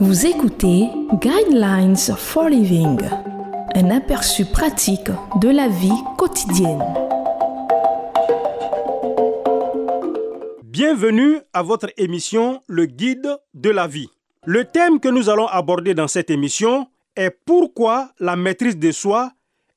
Vous 0.00 0.26
écoutez 0.26 0.88
Guidelines 1.14 1.96
for 1.96 2.48
Living, 2.48 2.98
un 3.74 3.90
aperçu 3.90 4.44
pratique 4.44 5.10
de 5.40 5.48
la 5.48 5.68
vie 5.68 5.92
quotidienne. 6.18 6.82
Bienvenue 10.64 11.38
à 11.52 11.62
votre 11.62 11.90
émission 11.96 12.62
Le 12.66 12.86
Guide 12.86 13.38
de 13.54 13.70
la 13.70 13.86
vie. 13.86 14.08
Le 14.44 14.64
thème 14.64 15.00
que 15.00 15.08
nous 15.08 15.28
allons 15.30 15.46
aborder 15.46 15.94
dans 15.94 16.08
cette 16.08 16.30
émission 16.30 16.88
est 17.16 17.30
pourquoi 17.30 18.10
la 18.18 18.36
maîtrise 18.36 18.78
de 18.78 18.90
soi 18.90 19.32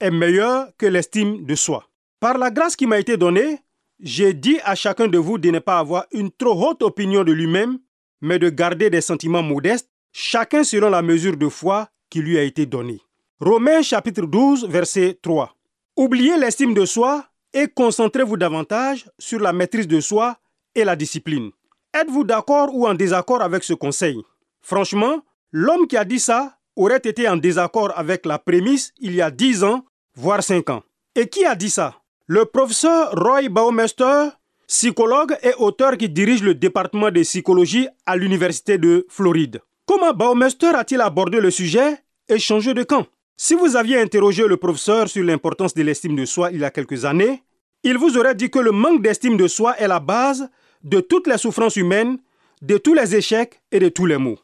est 0.00 0.10
meilleure 0.10 0.68
que 0.78 0.86
l'estime 0.86 1.44
de 1.44 1.54
soi. 1.54 1.88
Par 2.20 2.38
la 2.38 2.50
grâce 2.50 2.76
qui 2.76 2.86
m'a 2.86 2.98
été 2.98 3.16
donnée, 3.16 3.58
j'ai 4.00 4.32
dit 4.32 4.58
à 4.64 4.74
chacun 4.74 5.08
de 5.08 5.18
vous 5.18 5.38
de 5.38 5.50
ne 5.50 5.58
pas 5.58 5.78
avoir 5.78 6.06
une 6.12 6.30
trop 6.30 6.68
haute 6.68 6.82
opinion 6.82 7.24
de 7.24 7.32
lui-même, 7.32 7.78
mais 8.20 8.38
de 8.38 8.48
garder 8.48 8.90
des 8.90 9.00
sentiments 9.00 9.42
modestes 9.42 9.90
chacun 10.12 10.64
selon 10.64 10.90
la 10.90 11.02
mesure 11.02 11.36
de 11.36 11.48
foi 11.48 11.88
qui 12.10 12.20
lui 12.20 12.38
a 12.38 12.42
été 12.42 12.66
donnée. 12.66 13.00
Romains 13.40 13.82
chapitre 13.82 14.22
12, 14.22 14.66
verset 14.66 15.18
3. 15.22 15.54
Oubliez 15.96 16.36
l'estime 16.36 16.74
de 16.74 16.84
soi 16.84 17.24
et 17.52 17.68
concentrez-vous 17.68 18.36
davantage 18.36 19.08
sur 19.18 19.40
la 19.40 19.52
maîtrise 19.52 19.88
de 19.88 20.00
soi 20.00 20.36
et 20.74 20.84
la 20.84 20.96
discipline. 20.96 21.50
Êtes-vous 21.94 22.24
d'accord 22.24 22.74
ou 22.74 22.86
en 22.86 22.94
désaccord 22.94 23.42
avec 23.42 23.64
ce 23.64 23.74
conseil? 23.74 24.22
Franchement, 24.60 25.22
l'homme 25.52 25.86
qui 25.86 25.96
a 25.96 26.04
dit 26.04 26.20
ça 26.20 26.57
aurait 26.78 27.02
été 27.04 27.28
en 27.28 27.36
désaccord 27.36 27.92
avec 27.96 28.24
la 28.24 28.38
prémisse 28.38 28.92
il 29.00 29.14
y 29.14 29.20
a 29.20 29.30
10 29.30 29.64
ans, 29.64 29.84
voire 30.14 30.42
5 30.42 30.70
ans. 30.70 30.82
Et 31.14 31.28
qui 31.28 31.44
a 31.44 31.56
dit 31.56 31.70
ça? 31.70 31.96
Le 32.26 32.44
professeur 32.44 33.10
Roy 33.12 33.48
Baumeister, 33.48 34.28
psychologue 34.68 35.36
et 35.42 35.54
auteur 35.58 35.96
qui 35.96 36.08
dirige 36.08 36.42
le 36.42 36.54
département 36.54 37.10
de 37.10 37.22
psychologie 37.22 37.88
à 38.06 38.16
l'Université 38.16 38.78
de 38.78 39.06
Floride. 39.08 39.60
Comment 39.86 40.12
Baumeister 40.12 40.70
a-t-il 40.74 41.00
abordé 41.00 41.40
le 41.40 41.50
sujet 41.50 41.96
et 42.28 42.38
changé 42.38 42.74
de 42.74 42.84
camp? 42.84 43.06
Si 43.36 43.54
vous 43.54 43.76
aviez 43.76 44.00
interrogé 44.00 44.46
le 44.46 44.56
professeur 44.56 45.08
sur 45.08 45.24
l'importance 45.24 45.74
de 45.74 45.82
l'estime 45.82 46.14
de 46.14 46.24
soi 46.24 46.50
il 46.52 46.60
y 46.60 46.64
a 46.64 46.70
quelques 46.70 47.04
années, 47.04 47.42
il 47.82 47.98
vous 47.98 48.18
aurait 48.18 48.34
dit 48.34 48.50
que 48.50 48.58
le 48.58 48.72
manque 48.72 49.02
d'estime 49.02 49.36
de 49.36 49.48
soi 49.48 49.76
est 49.78 49.88
la 49.88 50.00
base 50.00 50.48
de 50.84 51.00
toutes 51.00 51.26
les 51.26 51.38
souffrances 51.38 51.76
humaines, 51.76 52.18
de 52.62 52.76
tous 52.76 52.94
les 52.94 53.16
échecs 53.16 53.60
et 53.72 53.78
de 53.78 53.88
tous 53.88 54.06
les 54.06 54.18
maux. 54.18 54.38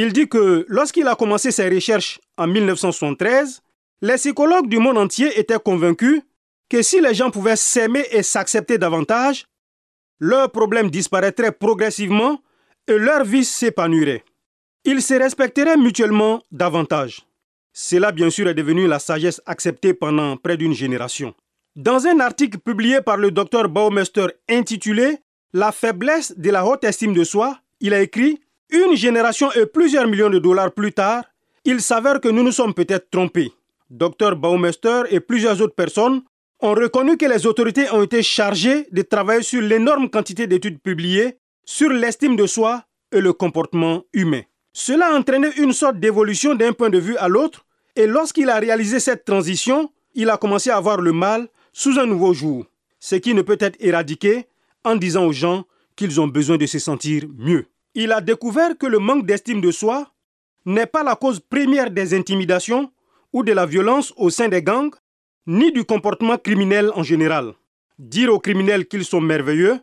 Il 0.00 0.12
dit 0.12 0.28
que 0.28 0.64
lorsqu'il 0.68 1.08
a 1.08 1.16
commencé 1.16 1.50
ses 1.50 1.68
recherches 1.68 2.20
en 2.36 2.46
1973, 2.46 3.60
les 4.00 4.14
psychologues 4.14 4.68
du 4.68 4.78
monde 4.78 4.96
entier 4.96 5.40
étaient 5.40 5.58
convaincus 5.58 6.22
que 6.68 6.82
si 6.82 7.00
les 7.00 7.14
gens 7.14 7.32
pouvaient 7.32 7.56
s'aimer 7.56 8.04
et 8.12 8.22
s'accepter 8.22 8.78
davantage, 8.78 9.46
leurs 10.20 10.52
problèmes 10.52 10.88
disparaîtraient 10.88 11.50
progressivement 11.50 12.40
et 12.86 12.96
leur 12.96 13.24
vie 13.24 13.44
s'épanouirait. 13.44 14.22
Ils 14.84 15.02
se 15.02 15.14
respecteraient 15.14 15.76
mutuellement 15.76 16.44
davantage. 16.52 17.26
Cela, 17.72 18.12
bien 18.12 18.30
sûr, 18.30 18.46
est 18.46 18.54
devenu 18.54 18.86
la 18.86 19.00
sagesse 19.00 19.42
acceptée 19.46 19.94
pendant 19.94 20.36
près 20.36 20.56
d'une 20.56 20.74
génération. 20.74 21.34
Dans 21.74 22.06
un 22.06 22.20
article 22.20 22.58
publié 22.58 23.00
par 23.00 23.16
le 23.16 23.32
docteur 23.32 23.68
Baumeister 23.68 24.28
intitulé 24.48 25.18
La 25.52 25.72
faiblesse 25.72 26.38
de 26.38 26.50
la 26.50 26.64
haute 26.64 26.84
estime 26.84 27.14
de 27.14 27.24
soi, 27.24 27.58
il 27.80 27.92
a 27.94 28.00
écrit 28.00 28.38
Une 28.70 28.96
génération 28.96 29.50
et 29.52 29.64
plusieurs 29.64 30.06
millions 30.06 30.28
de 30.28 30.38
dollars 30.38 30.72
plus 30.72 30.92
tard, 30.92 31.24
il 31.64 31.80
s'avère 31.80 32.20
que 32.20 32.28
nous 32.28 32.42
nous 32.42 32.52
sommes 32.52 32.74
peut-être 32.74 33.10
trompés. 33.10 33.52
Dr 33.88 34.36
Baumeister 34.36 35.04
et 35.10 35.20
plusieurs 35.20 35.62
autres 35.62 35.74
personnes 35.74 36.22
ont 36.60 36.74
reconnu 36.74 37.16
que 37.16 37.24
les 37.24 37.46
autorités 37.46 37.90
ont 37.92 38.02
été 38.02 38.22
chargées 38.22 38.86
de 38.92 39.00
travailler 39.00 39.42
sur 39.42 39.62
l'énorme 39.62 40.10
quantité 40.10 40.46
d'études 40.46 40.80
publiées 40.80 41.38
sur 41.64 41.88
l'estime 41.88 42.36
de 42.36 42.46
soi 42.46 42.84
et 43.10 43.20
le 43.20 43.32
comportement 43.32 44.04
humain. 44.12 44.42
Cela 44.74 45.14
a 45.14 45.18
entraîné 45.18 45.48
une 45.56 45.72
sorte 45.72 45.98
d'évolution 45.98 46.54
d'un 46.54 46.74
point 46.74 46.90
de 46.90 46.98
vue 46.98 47.16
à 47.16 47.28
l'autre, 47.28 47.64
et 47.96 48.06
lorsqu'il 48.06 48.50
a 48.50 48.58
réalisé 48.58 49.00
cette 49.00 49.24
transition, 49.24 49.90
il 50.14 50.28
a 50.28 50.36
commencé 50.36 50.68
à 50.68 50.76
avoir 50.76 51.00
le 51.00 51.12
mal 51.12 51.48
sous 51.72 51.98
un 51.98 52.06
nouveau 52.06 52.34
jour, 52.34 52.66
ce 53.00 53.16
qui 53.16 53.32
ne 53.32 53.42
peut 53.42 53.56
être 53.60 53.76
éradiqué 53.80 54.46
en 54.84 54.94
disant 54.96 55.24
aux 55.24 55.32
gens 55.32 55.64
qu'ils 55.96 56.20
ont 56.20 56.28
besoin 56.28 56.58
de 56.58 56.66
se 56.66 56.78
sentir 56.78 57.24
mieux. 57.38 57.66
Il 58.00 58.12
a 58.12 58.20
découvert 58.20 58.78
que 58.78 58.86
le 58.86 58.98
manque 58.98 59.26
d'estime 59.26 59.60
de 59.60 59.70
soi 59.70 60.10
n'est 60.64 60.86
pas 60.86 61.02
la 61.02 61.16
cause 61.16 61.40
première 61.40 61.90
des 61.90 62.14
intimidations 62.14 62.90
ou 63.34 63.42
de 63.42 63.52
la 63.52 63.66
violence 63.66 64.14
au 64.16 64.30
sein 64.30 64.48
des 64.48 64.62
gangs, 64.62 64.94
ni 65.46 65.72
du 65.72 65.84
comportement 65.84 66.38
criminel 66.38 66.90
en 66.94 67.02
général. 67.02 67.54
Dire 67.98 68.32
aux 68.32 68.38
criminels 68.38 68.86
qu'ils 68.86 69.04
sont 69.04 69.20
merveilleux 69.20 69.80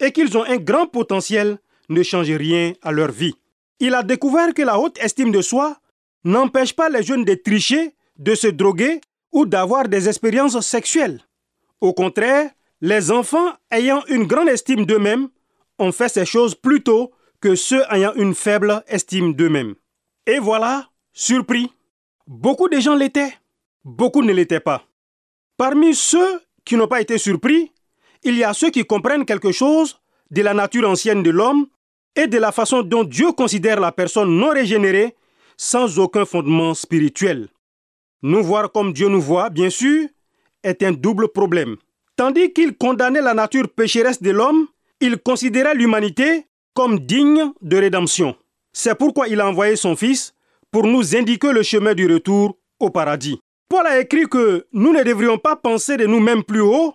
et 0.00 0.10
qu'ils 0.10 0.36
ont 0.36 0.44
un 0.44 0.56
grand 0.56 0.86
potentiel 0.86 1.58
ne 1.88 2.02
change 2.02 2.30
rien 2.30 2.72
à 2.82 2.90
leur 2.90 3.12
vie 3.12 3.34
il 3.80 3.94
a 3.94 4.02
découvert 4.02 4.54
que 4.54 4.62
la 4.62 4.78
haute 4.78 4.98
estime 5.02 5.32
de 5.32 5.40
soi 5.40 5.78
n'empêche 6.22 6.74
pas 6.74 6.90
les 6.90 7.02
jeunes 7.02 7.24
de 7.24 7.34
tricher, 7.34 7.94
de 8.18 8.34
se 8.34 8.46
droguer 8.46 9.00
ou 9.32 9.46
d'avoir 9.46 9.88
des 9.88 10.08
expériences 10.08 10.60
sexuelles. 10.60 11.20
Au 11.80 11.94
contraire, 11.94 12.50
les 12.82 13.10
enfants 13.10 13.52
ayant 13.70 14.04
une 14.08 14.26
grande 14.26 14.48
estime 14.48 14.84
d'eux-mêmes 14.84 15.28
ont 15.78 15.92
fait 15.92 16.10
ces 16.10 16.26
choses 16.26 16.54
plutôt 16.54 17.10
que 17.40 17.54
ceux 17.54 17.82
ayant 17.90 18.14
une 18.14 18.34
faible 18.34 18.82
estime 18.86 19.34
d'eux-mêmes. 19.34 19.74
Et 20.26 20.38
voilà, 20.38 20.90
surpris, 21.12 21.72
beaucoup 22.26 22.68
de 22.68 22.78
gens 22.78 22.94
l'étaient, 22.94 23.34
beaucoup 23.84 24.22
ne 24.22 24.32
l'étaient 24.32 24.60
pas. 24.60 24.84
Parmi 25.56 25.94
ceux 25.94 26.40
qui 26.64 26.76
n'ont 26.76 26.88
pas 26.88 27.00
été 27.00 27.18
surpris, 27.18 27.72
il 28.22 28.36
y 28.36 28.44
a 28.44 28.52
ceux 28.52 28.70
qui 28.70 28.84
comprennent 28.84 29.24
quelque 29.24 29.52
chose 29.52 30.00
de 30.30 30.42
la 30.42 30.54
nature 30.54 30.88
ancienne 30.88 31.22
de 31.22 31.30
l'homme 31.30 31.66
et 32.14 32.26
de 32.26 32.38
la 32.38 32.52
façon 32.52 32.82
dont 32.82 33.04
Dieu 33.04 33.32
considère 33.32 33.80
la 33.80 33.92
personne 33.92 34.36
non 34.36 34.50
régénérée 34.50 35.16
sans 35.56 35.98
aucun 35.98 36.24
fondement 36.24 36.74
spirituel. 36.74 37.48
Nous 38.22 38.42
voir 38.42 38.70
comme 38.72 38.92
Dieu 38.92 39.08
nous 39.08 39.20
voit, 39.20 39.50
bien 39.50 39.70
sûr, 39.70 40.08
est 40.62 40.82
un 40.82 40.92
double 40.92 41.28
problème. 41.28 41.76
Tandis 42.16 42.52
qu'il 42.52 42.76
condamnait 42.76 43.22
la 43.22 43.32
nature 43.32 43.68
pécheresse 43.68 44.20
de 44.20 44.30
l'homme, 44.30 44.66
il 45.00 45.18
considérait 45.18 45.74
l'humanité 45.74 46.46
comme 46.74 47.00
digne 47.00 47.52
de 47.60 47.76
rédemption. 47.76 48.36
C'est 48.72 48.94
pourquoi 48.94 49.28
il 49.28 49.40
a 49.40 49.48
envoyé 49.48 49.76
son 49.76 49.96
Fils 49.96 50.34
pour 50.70 50.86
nous 50.86 51.16
indiquer 51.16 51.52
le 51.52 51.62
chemin 51.62 51.94
du 51.94 52.06
retour 52.06 52.56
au 52.78 52.90
paradis. 52.90 53.40
Paul 53.68 53.86
a 53.86 54.00
écrit 54.00 54.26
que 54.26 54.66
nous 54.72 54.92
ne 54.92 55.02
devrions 55.02 55.38
pas 55.38 55.56
penser 55.56 55.96
de 55.96 56.06
nous-mêmes 56.06 56.42
plus 56.44 56.60
haut 56.60 56.94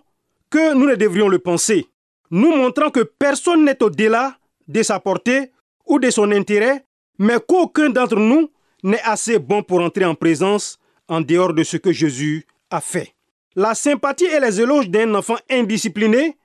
que 0.50 0.74
nous 0.74 0.86
ne 0.86 0.94
devrions 0.94 1.28
le 1.28 1.38
penser, 1.38 1.86
nous 2.30 2.54
montrant 2.54 2.90
que 2.90 3.00
personne 3.00 3.64
n'est 3.64 3.82
au-delà 3.82 4.36
de 4.68 4.82
sa 4.82 5.00
portée 5.00 5.50
ou 5.86 5.98
de 5.98 6.10
son 6.10 6.30
intérêt, 6.32 6.84
mais 7.18 7.38
qu'aucun 7.46 7.90
d'entre 7.90 8.16
nous 8.16 8.50
n'est 8.82 9.02
assez 9.02 9.38
bon 9.38 9.62
pour 9.62 9.80
entrer 9.80 10.04
en 10.04 10.14
présence 10.14 10.78
en 11.08 11.20
dehors 11.20 11.52
de 11.52 11.62
ce 11.62 11.76
que 11.76 11.92
Jésus 11.92 12.46
a 12.70 12.80
fait. 12.80 13.14
La 13.54 13.74
sympathie 13.74 14.26
et 14.26 14.40
les 14.40 14.60
éloges 14.60 14.90
d'un 14.90 15.14
enfant 15.14 15.36
indiscipliné 15.50 16.36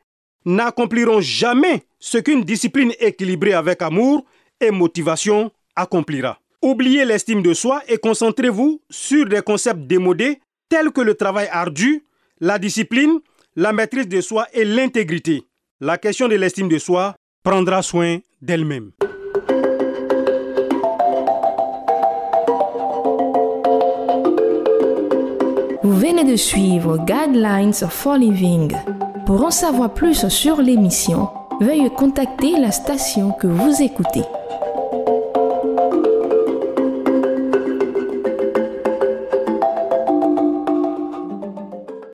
n'accompliront 0.46 1.22
jamais 1.22 1.84
ce 2.00 2.18
qu'une 2.18 2.44
discipline 2.44 2.94
équilibrée 3.00 3.53
avec 3.53 3.81
amour 3.81 4.25
et 4.59 4.72
motivation 4.72 5.52
accomplira. 5.75 6.40
Oubliez 6.62 7.06
l'estime 7.06 7.41
de 7.41 7.53
soi 7.53 7.81
et 7.88 7.97
concentrez-vous 7.97 8.81
sur 8.90 9.25
des 9.25 9.41
concepts 9.41 9.81
démodés 9.88 10.40
tels 10.69 10.91
que 10.91 11.02
le 11.02 11.16
travail 11.16 11.47
ardu, 11.52 12.03
la 12.40 12.59
discipline, 12.59 13.19
la 13.56 13.74
maîtrise 13.74 14.07
de 14.07 14.22
soi 14.22 14.47
et 14.53 14.63
l'intégrité. 14.63 15.44
La 15.79 15.97
question 15.97 16.28
de 16.28 16.35
l'estime 16.35 16.69
de 16.69 16.78
soi 16.78 17.16
prendra 17.44 17.81
soin 17.81 18.19
d'elle-même. 18.41 18.91
Vous 25.84 25.97
venez 25.97 26.23
de 26.23 26.35
suivre 26.35 27.00
Guidelines 27.00 27.73
for 27.73 28.17
Living. 28.17 28.72
Pour 29.31 29.45
en 29.45 29.49
savoir 29.49 29.93
plus 29.93 30.28
sur 30.28 30.61
l'émission, 30.61 31.29
veuillez 31.61 31.89
contacter 31.89 32.59
la 32.59 32.69
station 32.69 33.31
que 33.31 33.47
vous 33.47 33.81
écoutez. 33.81 34.23